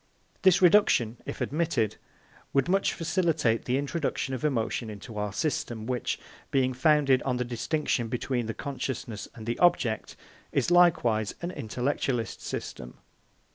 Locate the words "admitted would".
1.41-2.67